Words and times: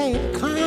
paid 0.00 0.34
kind. 0.34 0.59